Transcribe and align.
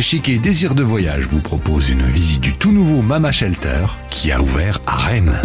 Chic 0.00 0.28
et 0.30 0.38
Désir 0.38 0.74
de 0.74 0.82
Voyage 0.82 1.26
vous 1.26 1.40
propose 1.40 1.90
une 1.90 2.02
visite 2.02 2.40
du 2.40 2.54
tout 2.54 2.72
nouveau 2.72 3.02
Mama 3.02 3.32
Shelter 3.32 3.84
qui 4.08 4.32
a 4.32 4.40
ouvert 4.40 4.80
à 4.86 4.96
Rennes. 4.96 5.42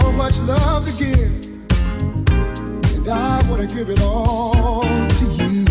so 0.00 0.10
much 0.12 0.40
love 0.40 0.84
to 0.84 0.92
give, 1.04 1.32
and 2.96 3.08
I 3.08 3.48
want 3.48 3.60
to 3.62 3.76
give 3.76 3.88
it 3.90 4.02
all 4.02 4.82
to 4.82 5.26
you. 5.38 5.64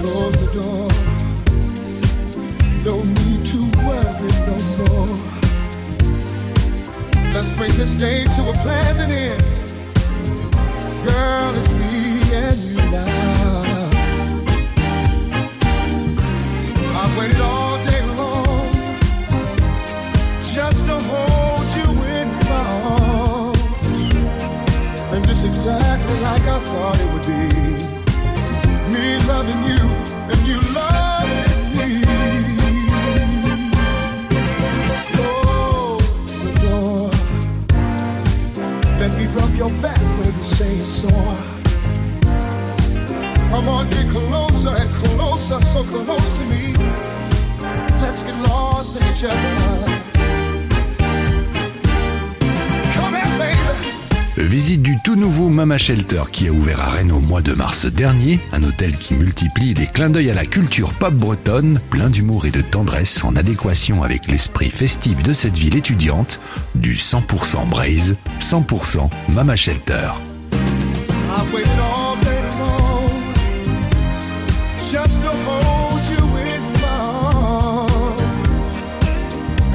Close 0.00 0.36
the 0.42 0.48
door, 0.58 0.88
no 2.86 3.02
need 3.02 3.40
to 3.52 3.60
worry 3.84 4.32
no 4.48 4.56
more. 4.78 5.16
Let's 7.34 7.52
bring 7.52 7.72
this 7.72 7.92
day 7.92 8.24
to 8.24 8.48
a 8.48 8.54
pleasant 8.62 9.12
end. 9.12 9.47
Visite 54.36 54.82
du 54.82 54.96
tout 55.04 55.16
nouveau 55.16 55.48
Mama 55.48 55.78
Shelter 55.78 56.24
qui 56.30 56.48
a 56.48 56.52
ouvert 56.52 56.80
à 56.80 56.88
Rennes 56.88 57.12
au 57.12 57.20
mois 57.20 57.42
de 57.42 57.52
mars 57.52 57.86
dernier, 57.86 58.38
un 58.52 58.62
hôtel 58.64 58.96
qui 58.96 59.14
multiplie 59.14 59.74
les 59.74 59.86
clins 59.86 60.10
d'œil 60.10 60.30
à 60.30 60.34
la 60.34 60.44
culture 60.44 60.92
pop 60.92 61.14
bretonne, 61.14 61.80
plein 61.90 62.08
d'humour 62.08 62.46
et 62.46 62.50
de 62.50 62.60
tendresse 62.60 63.24
en 63.24 63.36
adéquation 63.36 64.02
avec 64.02 64.26
l'esprit 64.26 64.70
festif 64.70 65.22
de 65.22 65.32
cette 65.32 65.58
ville 65.58 65.76
étudiante, 65.76 66.40
du 66.74 66.94
100% 66.94 67.68
Braise, 67.68 68.16
100% 68.40 69.10
Mama 69.28 69.56
Shelter. 69.56 70.12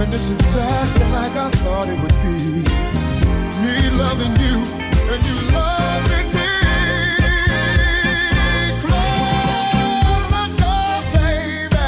And 0.04 0.12
this 0.12 0.30
exactly 0.32 1.06
like 1.12 1.32
I 1.32 1.50
thought 1.64 1.88
it 1.88 1.98
would 1.98 2.18
be. 2.24 2.64
Me 3.64 3.90
loving 3.98 4.36
you 4.44 4.58
and 5.12 5.24
you 5.24 5.36
loving 5.56 6.28
me. 6.36 6.50
Close 8.84 10.26
the 10.34 10.46
door, 10.60 10.96
baby. 11.16 11.88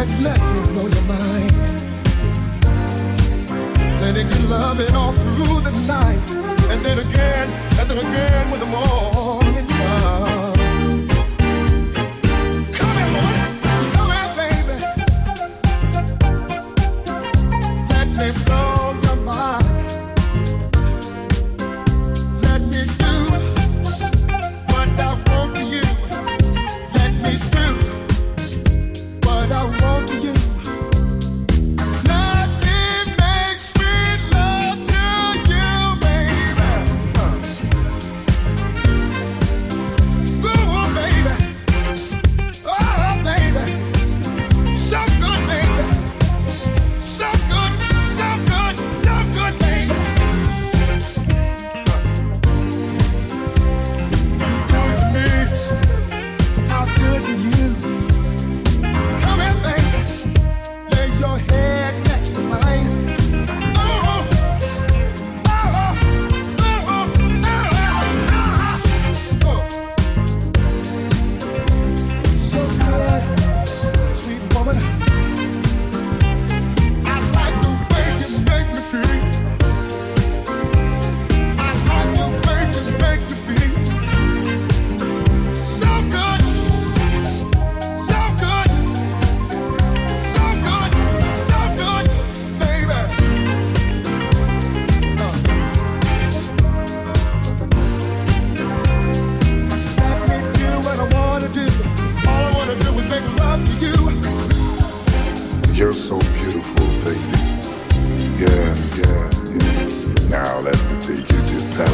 And 0.00 0.10
let 0.24 0.40
me 0.52 0.60
blow 0.72 0.86
your 0.88 1.06
mind. 1.12 1.54
Letting 4.00 4.28
you 4.30 4.42
love 4.48 4.80
it 4.80 4.94
all 4.94 5.12
through 5.12 5.60
the 5.60 5.72
night. 5.86 6.18
And 6.70 6.82
then 6.82 6.98
again, 7.00 7.46
and 7.78 7.90
then 7.90 7.98
again 7.98 8.50
with 8.50 8.60
them 8.60 8.74
all. 8.74 9.13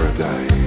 paradise. 0.00 0.60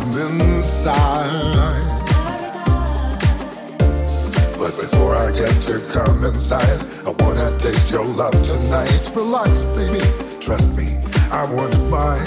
I'm 0.00 0.40
inside. 0.40 1.84
But 4.58 4.74
before 4.76 5.14
I 5.14 5.30
get 5.30 5.52
to 5.64 5.78
come 5.92 6.24
inside, 6.24 6.80
I 7.06 7.10
wanna 7.22 7.56
taste 7.58 7.90
your 7.90 8.06
love 8.06 8.32
tonight. 8.32 9.10
Relax, 9.14 9.62
baby, 9.76 10.00
trust 10.40 10.74
me, 10.76 10.96
I 11.30 11.44
won't 11.52 11.76
bite. 11.90 12.26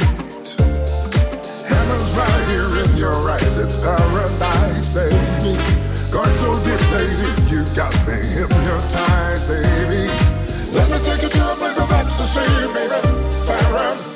Heaven's 1.66 2.12
right 2.14 2.44
here 2.54 2.84
in 2.84 2.96
your 2.96 3.18
eyes, 3.32 3.58
it's 3.58 3.76
paradise, 3.78 4.90
baby. 4.90 5.58
Going 6.12 6.34
so 6.44 6.54
deep, 6.66 6.80
baby, 6.94 7.28
you 7.50 7.66
got 7.74 7.94
me 8.06 8.22
hypnotized, 8.38 9.48
baby. 9.48 10.14
Let 10.72 10.90
me 10.92 10.98
take 11.06 11.24
you 11.24 11.30
to 11.30 11.52
a 11.52 11.56
place 11.56 11.78
of 11.78 11.92
ecstasy, 11.92 12.46
baby. 12.72 13.00
It's 13.26 13.44
paradise. 13.46 14.14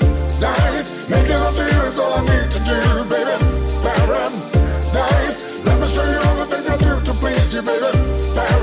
Making 1.10 1.40
love 1.40 1.56
to 1.56 1.64
you 1.64 1.82
is 1.90 1.98
all 1.98 2.14
I 2.14 2.22
need 2.22 2.52
to 2.52 2.60
do, 2.60 3.10
baby. 3.10 3.47
Show 5.98 6.04
you 6.04 6.20
all 6.20 6.36
the 6.36 6.46
things 6.46 6.70
I 6.70 6.78
do 6.78 7.04
to 7.06 7.14
please 7.14 7.54
you, 7.56 7.64
baby. 7.64 8.57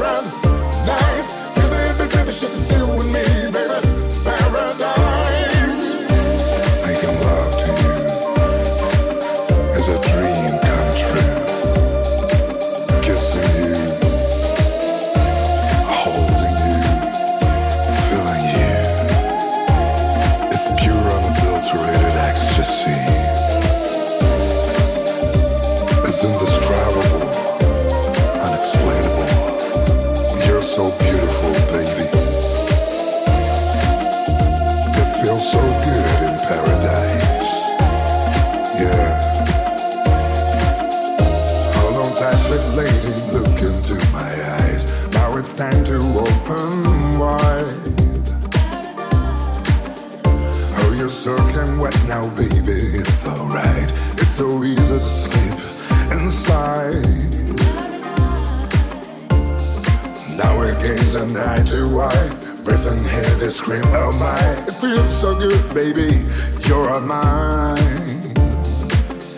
eye 61.45 61.63
to 61.63 62.01
eye. 62.01 62.29
Breathing 62.65 63.05
heavy, 63.05 63.51
scream, 63.51 63.83
oh 63.87 64.13
my. 64.19 64.39
It 64.67 64.75
feels 64.81 65.21
so 65.21 65.39
good, 65.39 65.75
baby, 65.75 66.25
you're 66.67 67.01
mine. 67.01 68.35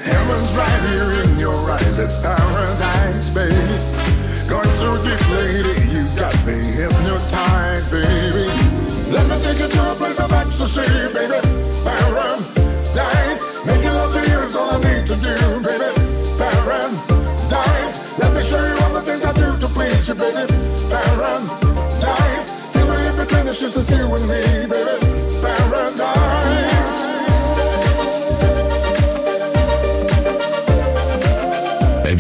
Heaven's 0.02 0.52
right 0.54 0.82
here 0.90 1.12
in 1.25 1.38
your 1.38 1.54
eyes, 1.70 1.98
it's 1.98 2.18
paradise, 2.18 3.30
baby. 3.30 3.56
Going 4.48 4.70
so 4.70 4.96
deep, 5.02 5.30
lady, 5.30 5.76
you 5.90 6.04
got 6.16 6.34
me 6.46 6.54
hypnotized, 6.54 7.90
baby. 7.90 8.45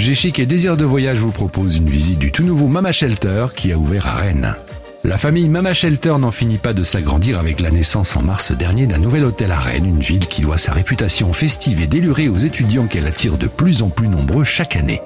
FG 0.06 0.38
et 0.38 0.46
Désir 0.46 0.76
de 0.76 0.84
Voyage 0.84 1.18
vous 1.18 1.32
propose 1.32 1.78
une 1.78 1.90
visite 1.90 2.20
du 2.20 2.30
tout 2.30 2.44
nouveau 2.44 2.68
Mama 2.68 2.92
Shelter 2.92 3.46
qui 3.56 3.72
a 3.72 3.76
ouvert 3.76 4.06
à 4.06 4.14
Rennes. 4.14 4.54
La 5.02 5.18
famille 5.18 5.48
Mama 5.48 5.74
Shelter 5.74 6.14
n'en 6.20 6.30
finit 6.30 6.58
pas 6.58 6.72
de 6.72 6.84
s'agrandir 6.84 7.40
avec 7.40 7.58
la 7.58 7.72
naissance 7.72 8.16
en 8.16 8.22
mars 8.22 8.52
dernier 8.52 8.86
d'un 8.86 8.98
nouvel 8.98 9.24
hôtel 9.24 9.50
à 9.50 9.58
Rennes, 9.58 9.84
une 9.84 9.98
ville 9.98 10.28
qui 10.28 10.42
doit 10.42 10.58
sa 10.58 10.72
réputation 10.72 11.32
festive 11.32 11.80
et 11.80 11.88
délurée 11.88 12.28
aux 12.28 12.38
étudiants 12.38 12.86
qu'elle 12.86 13.08
attire 13.08 13.36
de 13.36 13.48
plus 13.48 13.82
en 13.82 13.88
plus 13.88 14.06
nombreux 14.06 14.44
chaque 14.44 14.76
année. 14.76 15.00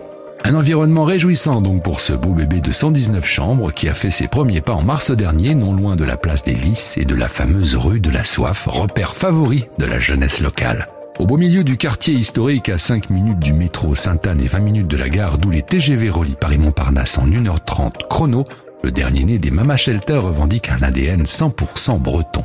Un 0.44 0.54
environnement 0.54 1.04
réjouissant 1.04 1.62
donc 1.62 1.82
pour 1.82 2.02
ce 2.02 2.12
beau 2.12 2.34
bébé 2.34 2.60
de 2.60 2.70
119 2.70 3.26
chambres 3.26 3.72
qui 3.72 3.88
a 3.88 3.94
fait 3.94 4.10
ses 4.10 4.28
premiers 4.28 4.60
pas 4.60 4.74
en 4.74 4.82
mars 4.82 5.10
dernier 5.12 5.54
non 5.54 5.72
loin 5.72 5.96
de 5.96 6.04
la 6.04 6.18
place 6.18 6.44
des 6.44 6.52
Lys 6.52 6.98
et 6.98 7.06
de 7.06 7.14
la 7.14 7.28
fameuse 7.28 7.74
rue 7.74 8.00
de 8.00 8.10
la 8.10 8.22
Soif, 8.22 8.66
repère 8.66 9.14
favori 9.14 9.66
de 9.78 9.86
la 9.86 9.98
jeunesse 9.98 10.40
locale. 10.40 10.84
Au 11.20 11.26
beau 11.26 11.36
milieu 11.36 11.64
du 11.64 11.76
quartier 11.76 12.14
historique, 12.14 12.70
à 12.70 12.78
5 12.78 13.10
minutes 13.10 13.40
du 13.40 13.52
métro 13.52 13.94
Sainte-Anne 13.94 14.40
et 14.40 14.48
20 14.48 14.60
minutes 14.60 14.88
de 14.88 14.96
la 14.96 15.10
gare, 15.10 15.36
d'où 15.36 15.50
les 15.50 15.60
TGV 15.60 16.08
relient 16.08 16.34
Paris-Montparnasse 16.34 17.18
en 17.18 17.26
1h30 17.26 18.08
chrono, 18.08 18.46
le 18.82 18.90
dernier 18.90 19.24
né 19.24 19.36
des 19.36 19.50
Mama 19.50 19.76
Shelter 19.76 20.14
revendique 20.14 20.70
un 20.70 20.82
ADN 20.82 21.24
100% 21.24 21.98
breton. 21.98 22.42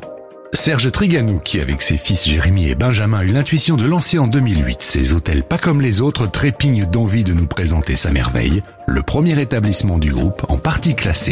Serge 0.51 0.91
Triganou, 0.91 1.39
qui 1.39 1.61
avec 1.61 1.81
ses 1.81 1.95
fils 1.95 2.27
Jérémy 2.27 2.67
et 2.67 2.75
Benjamin 2.75 3.19
a 3.19 3.23
eu 3.23 3.31
l'intuition 3.31 3.77
de 3.77 3.85
lancer 3.85 4.19
en 4.19 4.27
2008 4.27 4.81
ces 4.81 5.13
hôtels 5.13 5.43
pas 5.43 5.57
comme 5.57 5.79
les 5.79 6.01
autres, 6.01 6.29
trépigne 6.29 6.85
d'envie 6.85 7.23
de 7.23 7.33
nous 7.33 7.47
présenter 7.47 7.95
sa 7.95 8.11
merveille, 8.11 8.61
le 8.87 9.01
premier 9.03 9.39
établissement 9.39 9.99
du 9.99 10.11
groupe 10.11 10.45
en 10.49 10.57
partie 10.57 10.95
classé. 10.95 11.31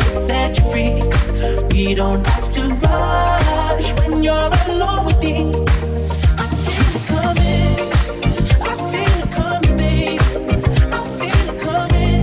set 0.27 0.57
you 0.57 0.63
free. 0.71 0.93
We 1.71 1.93
don't 1.93 2.25
have 2.25 2.51
to 2.51 2.61
rush 2.75 3.93
when 3.99 4.23
you're 4.23 4.51
alone 4.67 5.05
with 5.05 5.19
me. 5.19 5.35
I 6.37 6.47
feel 6.65 6.95
it 6.97 7.05
coming. 7.13 7.71
I 8.61 8.73
feel 8.91 9.15
it 9.23 9.31
coming, 9.37 9.77
babe. 9.77 10.21
I 10.97 11.01
feel 11.19 11.47
it 11.51 11.59
coming. 11.67 12.21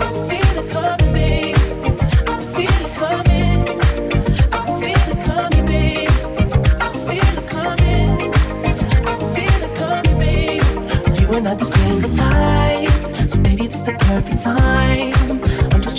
I 0.00 0.08
feel 0.28 0.54
it 0.60 0.68
coming, 0.76 1.12
babe. 1.16 1.58
I 2.26 2.36
feel 2.54 2.80
it 2.86 2.94
coming. 3.02 3.60
I 4.52 4.62
feel 4.80 5.08
it 5.12 5.20
coming, 5.28 5.64
babe. 5.66 6.14
I 6.80 6.88
feel 7.06 7.34
it 7.40 7.46
coming. 7.54 8.10
I 9.06 9.14
feel 9.34 9.60
it 9.66 9.74
coming, 9.80 10.16
babe. 10.18 10.64
You 11.20 11.26
the 11.56 11.66
so 13.26 13.38
maybe 13.40 13.66
this 13.66 13.82
the 13.82 13.92
perfect 13.92 14.42
time 14.42 15.13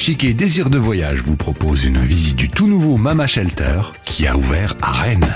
Chic 0.00 0.24
et 0.24 0.32
Désir 0.32 0.70
de 0.70 0.78
Voyage 0.78 1.20
vous 1.20 1.36
propose 1.36 1.84
une 1.84 1.98
visite 1.98 2.34
du 2.36 2.48
tout 2.48 2.66
nouveau 2.66 2.96
Mama 2.96 3.26
Shelter 3.26 3.82
qui 4.06 4.26
a 4.26 4.34
ouvert 4.34 4.74
à 4.80 4.92
Rennes. 4.92 5.34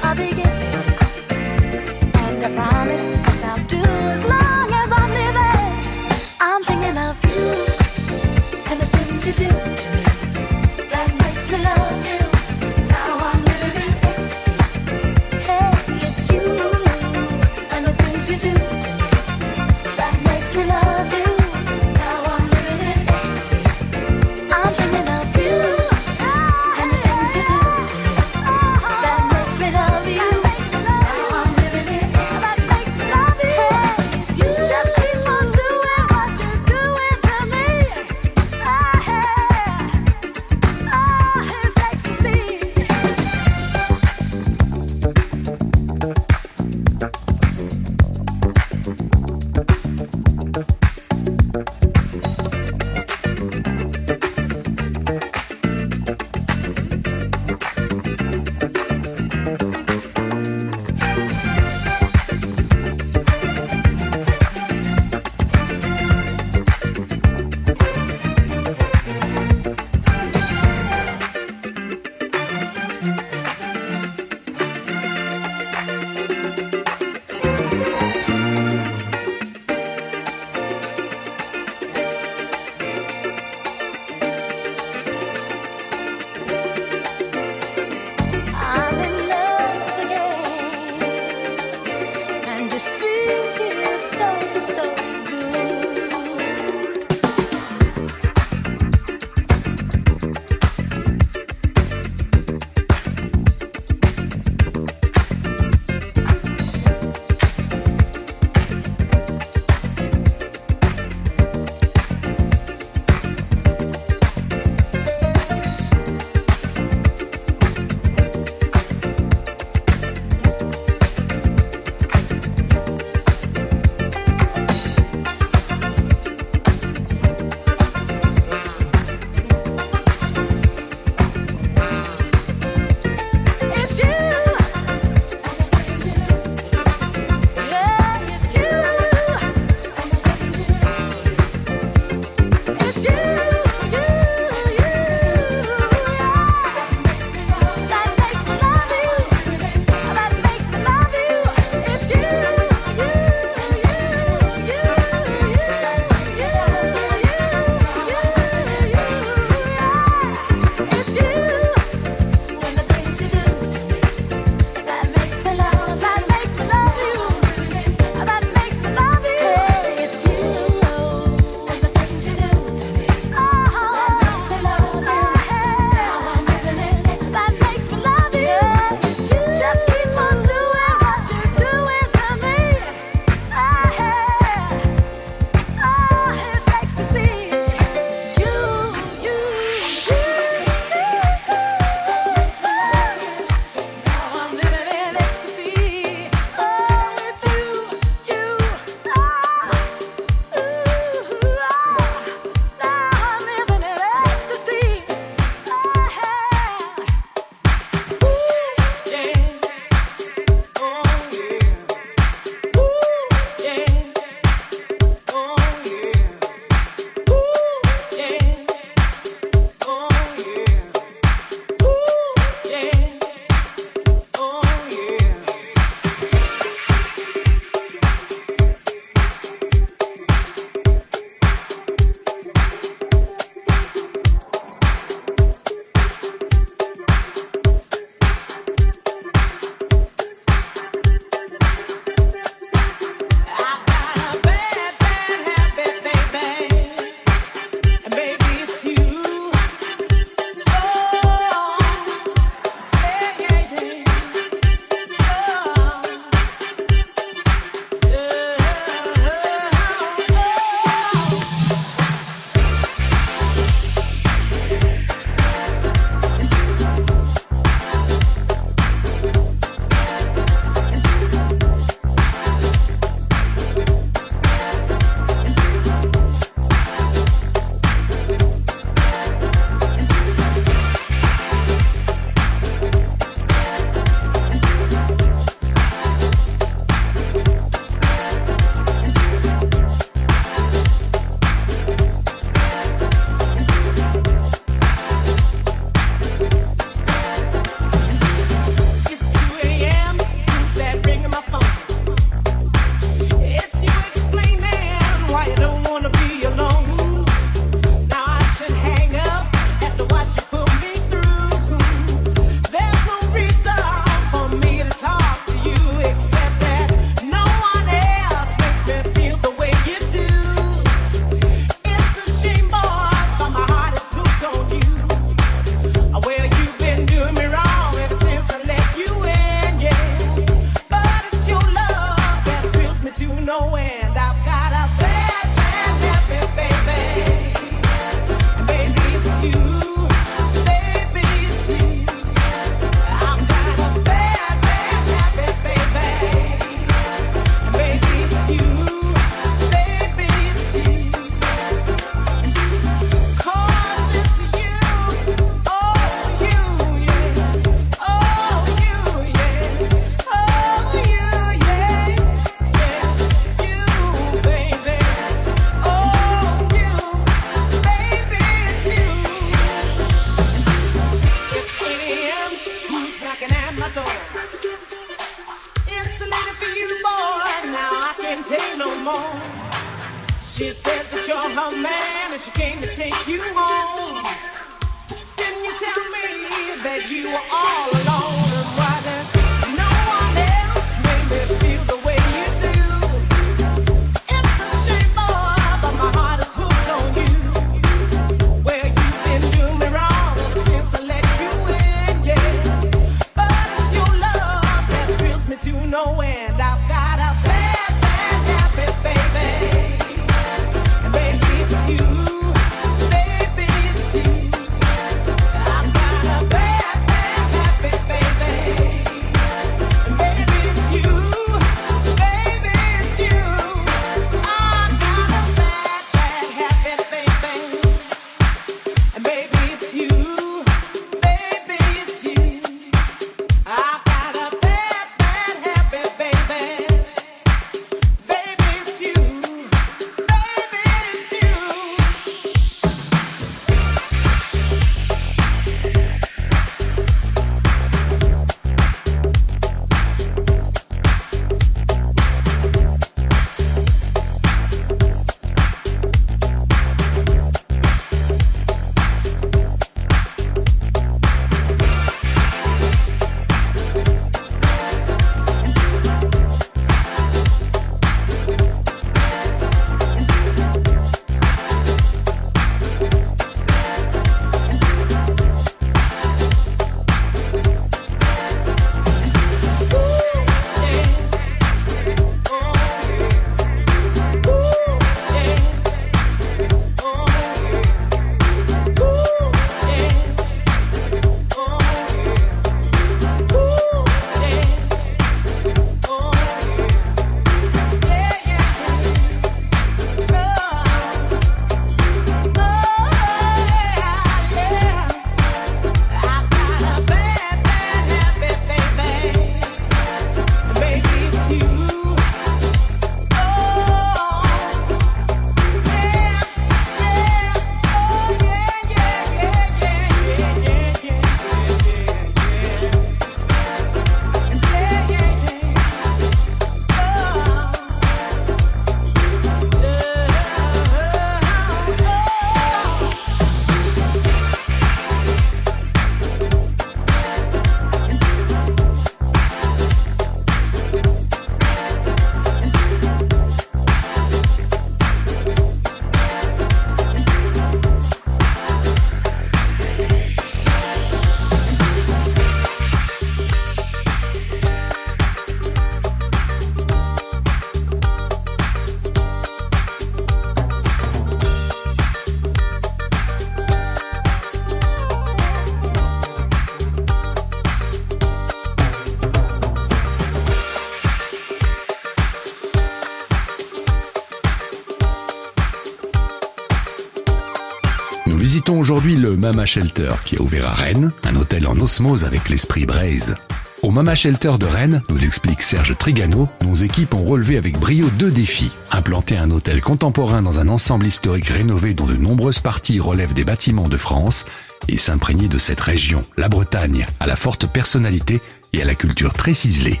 Aujourd'hui 578.78 579.16
le 579.16 579.36
Mama 579.36 579.66
Shelter 579.66 580.12
qui 580.24 580.36
a 580.36 580.40
ouvert 580.40 580.66
à 580.66 580.74
Rennes, 580.74 581.10
un 581.24 581.36
hôtel 581.36 581.66
en 581.66 581.76
osmose 581.78 582.24
avec 582.24 582.48
l'esprit 582.48 582.86
Braise. 582.86 583.36
Au 583.82 583.90
Mama 583.90 584.14
Shelter 584.14 584.52
de 584.58 584.66
Rennes, 584.66 585.02
nous 585.08 585.24
explique 585.24 585.62
Serge 585.62 585.96
Trigano, 585.98 586.48
nos 586.64 586.74
équipes 586.74 587.14
ont 587.14 587.24
relevé 587.24 587.56
avec 587.56 587.78
brio 587.78 588.08
deux 588.18 588.30
défis. 588.30 588.72
Implanter 588.90 589.36
un 589.36 589.50
hôtel 589.50 589.80
contemporain 589.80 590.42
dans 590.42 590.60
un 590.60 590.68
ensemble 590.68 591.06
historique 591.06 591.48
rénové 591.48 591.92
dont 591.92 592.06
de 592.06 592.16
nombreuses 592.16 592.60
parties 592.60 593.00
relèvent 593.00 593.34
des 593.34 593.44
bâtiments 593.44 593.88
de 593.88 593.96
France 593.96 594.44
et 594.88 594.96
s'imprégner 594.96 595.48
de 595.48 595.58
cette 595.58 595.80
région, 595.80 596.22
la 596.36 596.48
Bretagne, 596.48 597.06
à 597.20 597.26
la 597.26 597.36
forte 597.36 597.66
personnalité 597.66 598.40
et 598.72 598.82
à 598.82 598.84
la 598.84 598.94
culture 598.94 599.32
très 599.32 599.54
ciselée. 599.54 600.00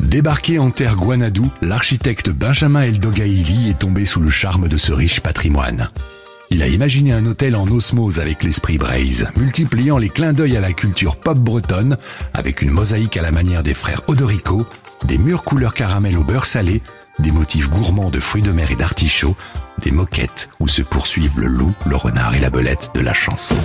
Débarqué 0.00 0.58
en 0.58 0.70
terre 0.70 0.96
Guanadou, 0.96 1.50
l'architecte 1.62 2.30
Benjamin 2.30 2.82
Eldogaili 2.82 3.70
est 3.70 3.78
tombé 3.78 4.04
sous 4.04 4.20
le 4.20 4.30
charme 4.30 4.68
de 4.68 4.76
ce 4.76 4.92
riche 4.92 5.20
patrimoine. 5.20 5.90
Il 6.50 6.62
a 6.62 6.68
imaginé 6.68 7.12
un 7.12 7.26
hôtel 7.26 7.54
en 7.54 7.66
osmose 7.66 8.18
avec 8.18 8.42
l'esprit 8.42 8.78
Braise, 8.78 9.28
multipliant 9.36 9.98
les 9.98 10.08
clins 10.08 10.32
d'œil 10.32 10.56
à 10.56 10.60
la 10.60 10.72
culture 10.72 11.16
pop 11.16 11.38
bretonne, 11.38 11.98
avec 12.32 12.62
une 12.62 12.70
mosaïque 12.70 13.16
à 13.18 13.22
la 13.22 13.32
manière 13.32 13.62
des 13.62 13.74
frères 13.74 14.02
Odorico, 14.08 14.66
des 15.04 15.18
murs 15.18 15.42
couleur 15.42 15.74
caramel 15.74 16.16
au 16.16 16.24
beurre 16.24 16.46
salé, 16.46 16.82
des 17.18 17.32
motifs 17.32 17.68
gourmands 17.68 18.10
de 18.10 18.20
fruits 18.20 18.42
de 18.42 18.52
mer 18.52 18.70
et 18.70 18.76
d'artichauts, 18.76 19.36
des 19.82 19.90
moquettes 19.90 20.48
où 20.58 20.68
se 20.68 20.82
poursuivent 20.82 21.38
le 21.38 21.48
loup, 21.48 21.74
le 21.86 21.96
renard 21.96 22.34
et 22.34 22.40
la 22.40 22.50
belette 22.50 22.92
de 22.94 23.00
la 23.00 23.14
chanson. 23.14 23.56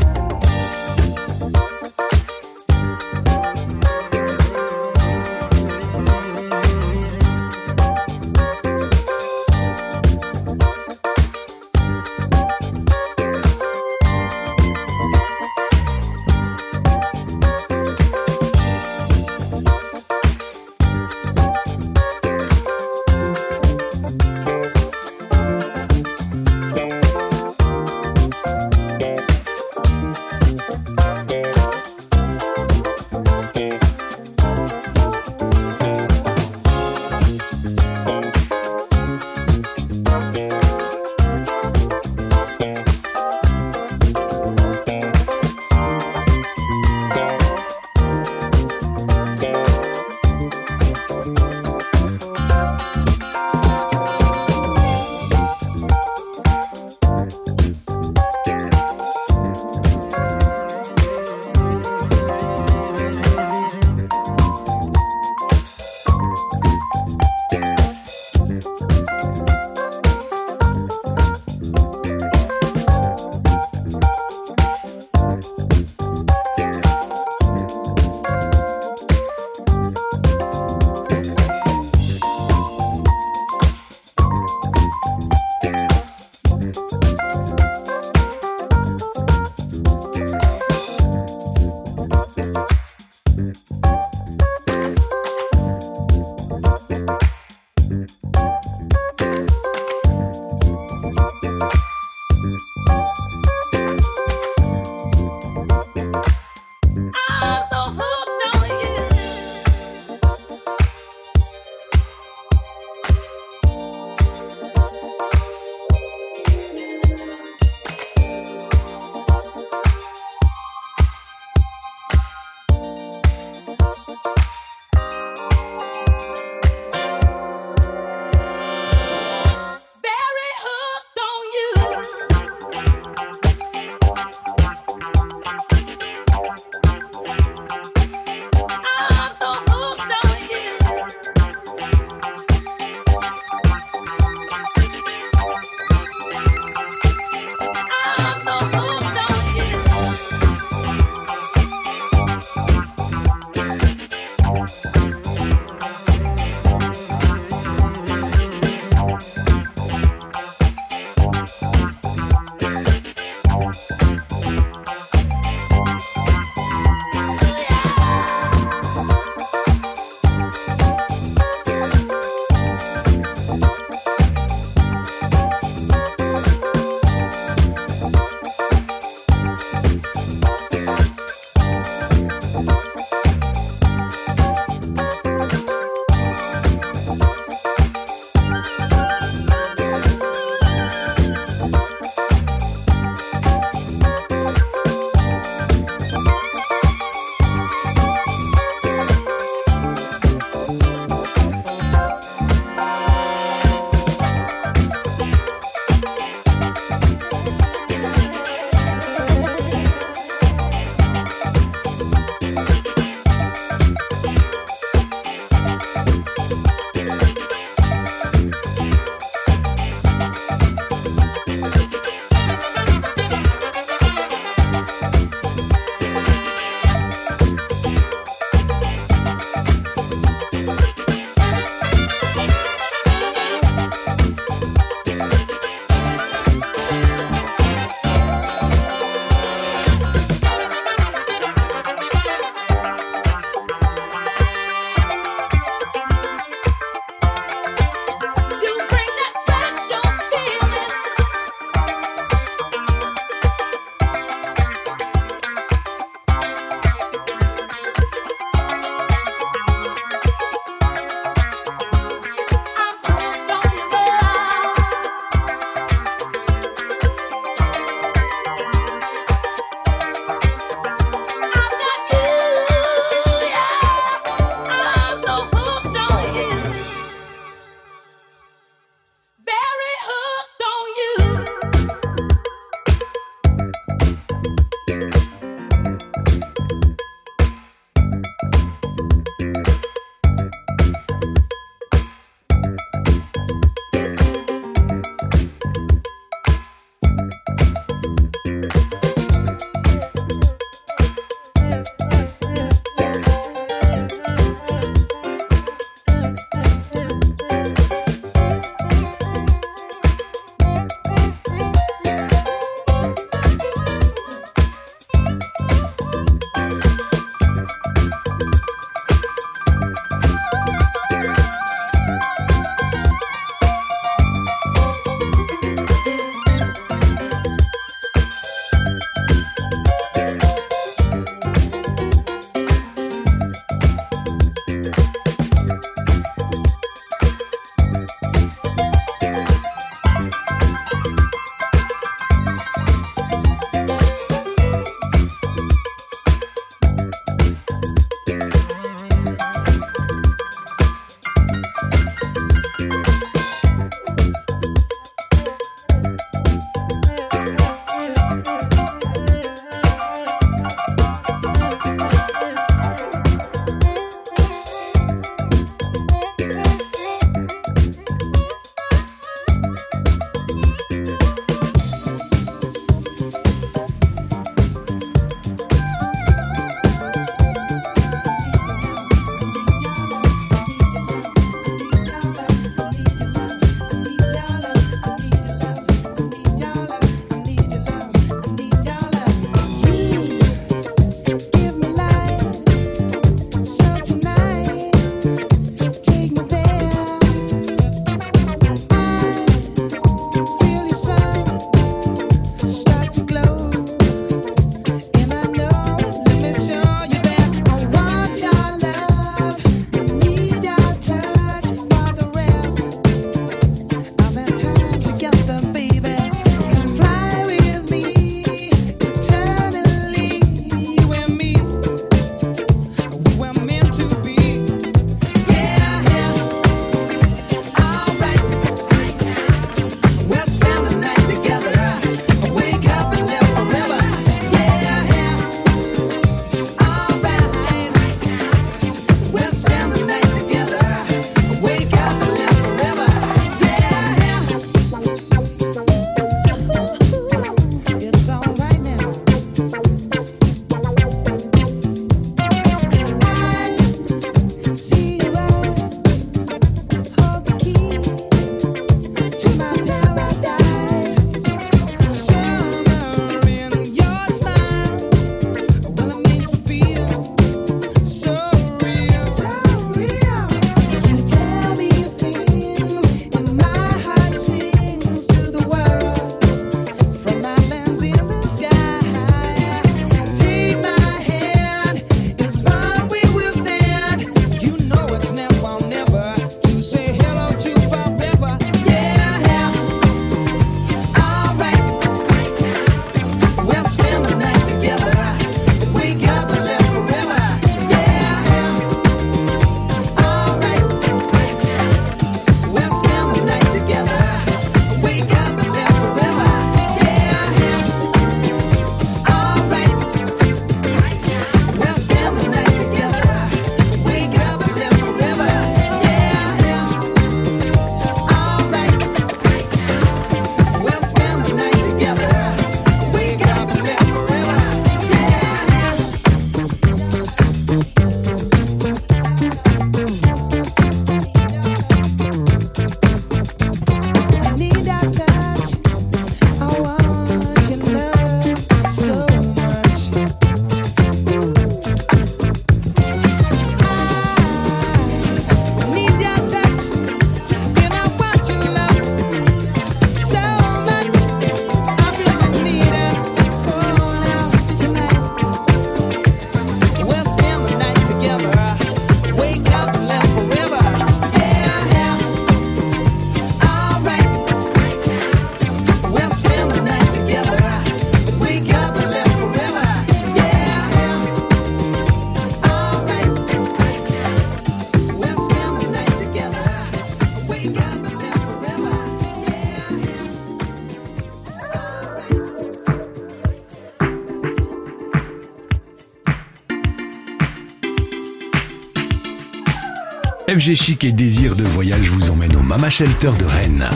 Budget 590.63 590.81
chic 590.81 591.03
et 591.03 591.11
désir 591.11 591.57
de 591.57 591.63
voyage 591.63 592.07
vous 592.07 592.31
emmène 592.31 592.55
au 592.55 592.61
Mama 592.61 592.89
Shelter 592.89 593.31
de 593.37 593.43
Rennes. 593.43 593.89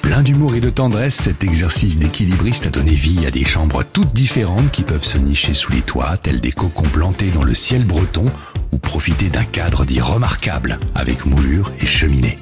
Plein 0.00 0.22
d'humour 0.22 0.54
et 0.54 0.60
de 0.60 0.70
tendresse, 0.70 1.16
cet 1.16 1.44
exercice 1.44 1.98
d'équilibriste 1.98 2.64
a 2.64 2.70
donné 2.70 2.92
vie 2.92 3.26
à 3.26 3.30
des 3.30 3.44
chambres 3.44 3.84
toutes 3.84 4.14
différentes 4.14 4.70
qui 4.70 4.82
peuvent 4.82 5.04
se 5.04 5.18
nicher 5.18 5.52
sous 5.52 5.72
les 5.72 5.82
toits, 5.82 6.16
tels 6.16 6.40
des 6.40 6.52
cocons 6.52 6.88
plantés 6.88 7.28
dans 7.28 7.42
le 7.42 7.52
ciel 7.52 7.84
breton, 7.84 8.24
ou 8.72 8.78
profiter 8.78 9.28
d'un 9.28 9.44
cadre 9.44 9.84
dit 9.84 10.00
remarquable, 10.00 10.78
avec 10.94 11.26
moulure 11.26 11.70
et 11.80 11.86
cheminée. 11.86 12.38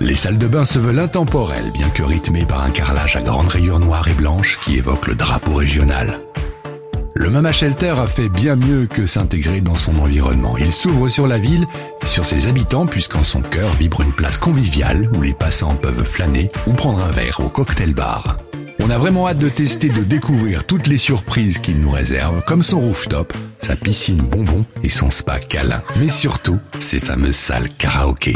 Les 0.00 0.16
salles 0.16 0.38
de 0.38 0.48
bain 0.48 0.64
se 0.64 0.80
veulent 0.80 0.98
intemporelles, 0.98 1.70
bien 1.72 1.90
que 1.90 2.02
rythmées 2.02 2.44
par 2.44 2.64
un 2.64 2.70
carrelage 2.70 3.14
à 3.14 3.20
grandes 3.20 3.50
rayures 3.50 3.78
noires 3.78 4.08
et 4.08 4.14
blanches 4.14 4.58
qui 4.64 4.78
évoque 4.78 5.06
le 5.06 5.14
drapeau 5.14 5.54
régional. 5.54 6.18
Le 7.14 7.28
Mama 7.28 7.52
Shelter 7.52 7.94
a 7.98 8.06
fait 8.06 8.30
bien 8.30 8.56
mieux 8.56 8.86
que 8.86 9.04
s'intégrer 9.04 9.60
dans 9.60 9.74
son 9.74 9.98
environnement. 9.98 10.56
Il 10.56 10.72
s'ouvre 10.72 11.08
sur 11.08 11.26
la 11.26 11.38
ville 11.38 11.66
sur 12.04 12.24
ses 12.24 12.48
habitants 12.48 12.86
puisqu'en 12.86 13.22
son 13.22 13.40
cœur 13.40 13.72
vibre 13.72 14.00
une 14.02 14.12
place 14.12 14.38
conviviale 14.38 15.08
où 15.16 15.22
les 15.22 15.34
passants 15.34 15.74
peuvent 15.74 16.04
flâner 16.04 16.50
ou 16.66 16.72
prendre 16.72 17.02
un 17.02 17.10
verre 17.10 17.40
au 17.40 17.48
cocktail 17.48 17.94
bar. 17.94 18.38
On 18.80 18.90
a 18.90 18.98
vraiment 18.98 19.28
hâte 19.28 19.38
de 19.38 19.48
tester, 19.48 19.88
de 19.88 20.02
découvrir 20.02 20.64
toutes 20.64 20.88
les 20.88 20.96
surprises 20.98 21.58
qu'il 21.60 21.80
nous 21.80 21.90
réserve, 21.90 22.42
comme 22.46 22.62
son 22.64 22.80
rooftop, 22.80 23.32
sa 23.60 23.76
piscine 23.76 24.18
bonbon 24.18 24.64
et 24.82 24.88
son 24.88 25.10
spa 25.10 25.38
câlin. 25.38 25.82
Mais 25.96 26.08
surtout, 26.08 26.58
ses 26.80 27.00
fameuses 27.00 27.36
salles 27.36 27.68
karaoké. 27.78 28.34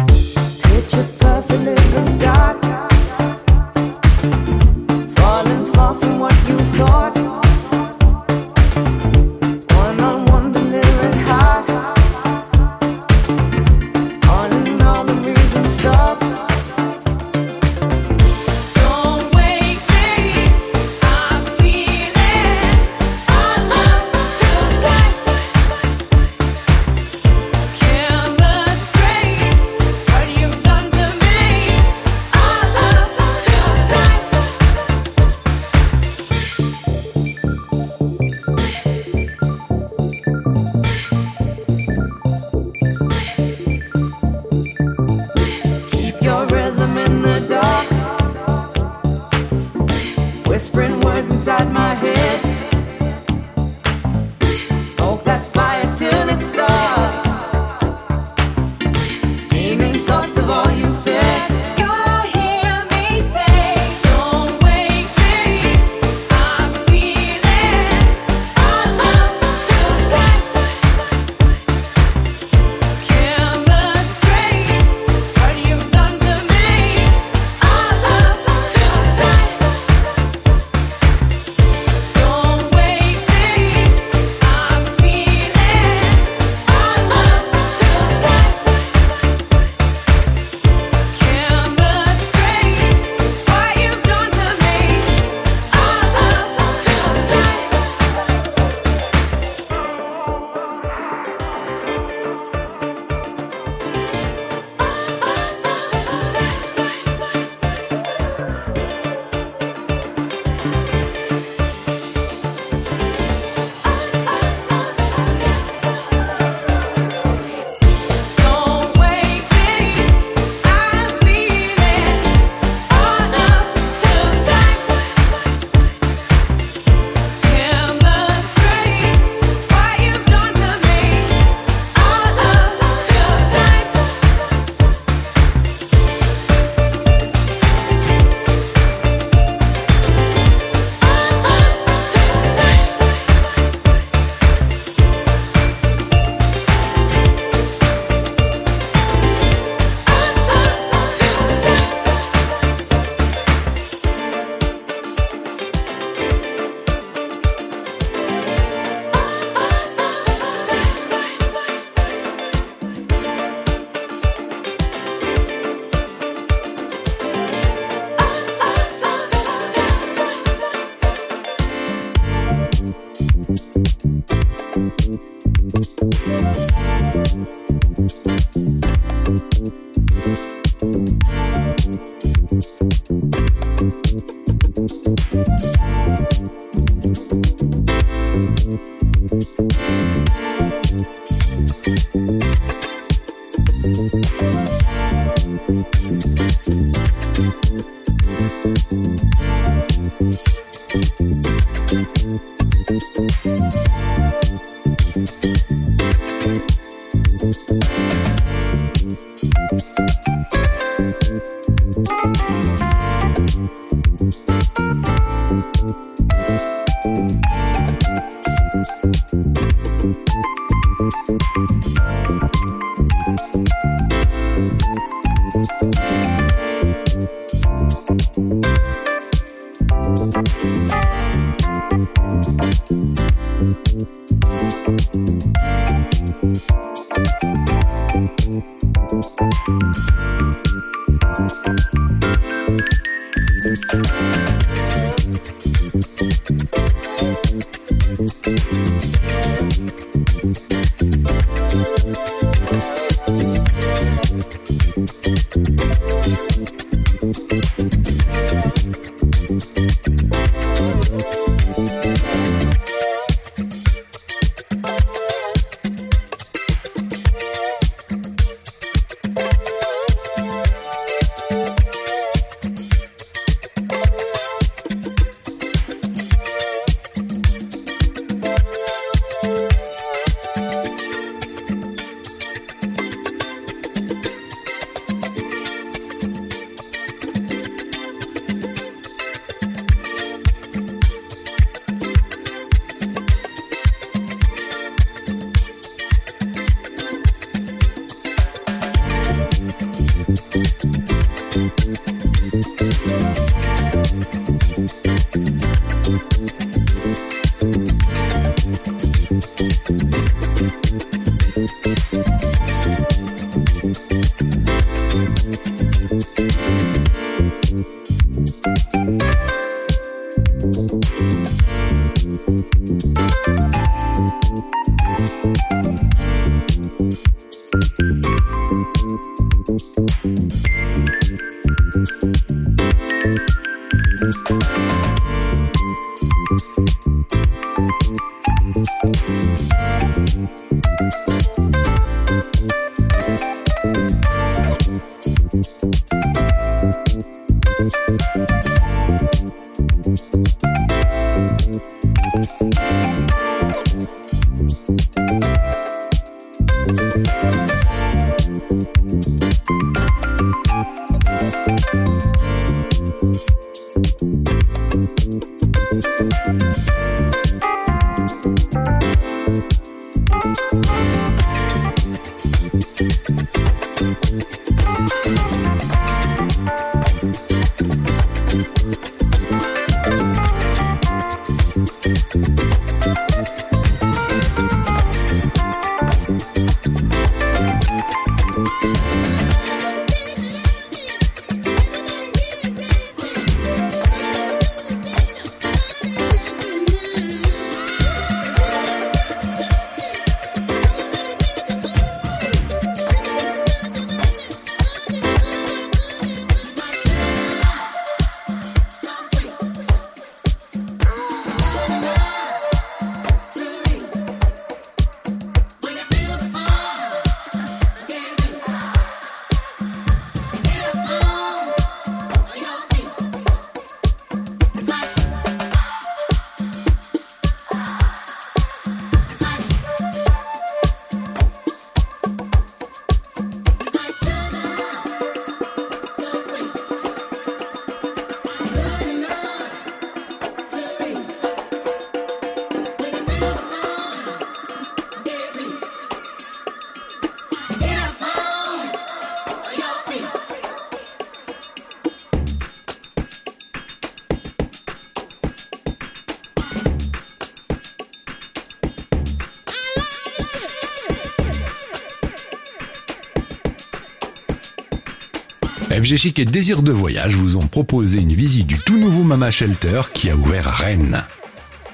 FG 466.07 466.17
Chic 466.17 466.39
et 466.39 466.45
Désir 466.45 466.83
de 466.83 466.93
Voyage 466.93 467.35
vous 467.35 467.57
ont 467.57 467.67
proposé 467.67 468.21
une 468.21 468.33
visite 468.33 468.69
du 468.69 468.79
tout 468.79 468.97
nouveau 468.97 469.25
Mama 469.25 469.51
Shelter 469.51 470.03
qui 470.15 470.31
a 470.31 470.37
ouvert 470.37 470.69
à 470.69 470.71
Rennes. 470.71 471.25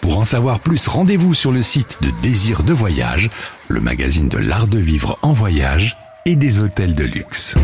Pour 0.02 0.18
en 0.18 0.26
savoir 0.26 0.60
plus, 0.60 0.86
rendez-vous 0.86 1.32
sur 1.32 1.50
le 1.50 1.62
site 1.62 1.96
de 2.02 2.10
Désir 2.20 2.62
de 2.62 2.74
Voyage, 2.74 3.30
le 3.68 3.80
magazine 3.80 4.28
de 4.28 4.36
l'art 4.36 4.66
de 4.66 4.76
vivre 4.76 5.18
en 5.22 5.32
voyage 5.32 5.96
et 6.26 6.36
des 6.36 6.60
hôtels 6.60 6.94
de 6.94 7.04
luxe. 7.04 7.54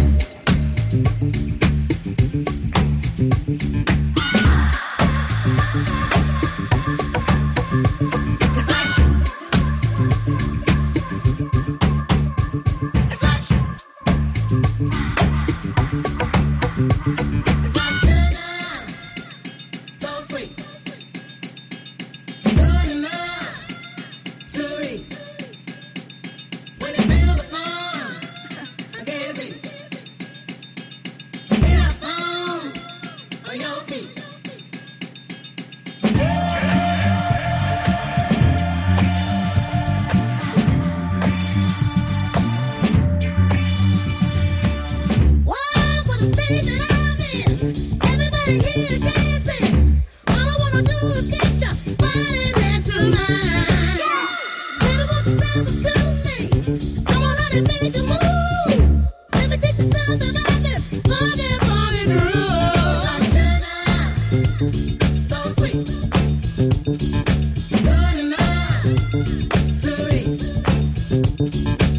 To 69.80 69.90
eat. 70.12 71.97